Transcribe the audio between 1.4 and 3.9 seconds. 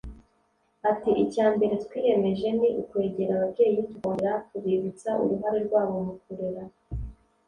mbere twiyemeje ni ukwegera ababyeyi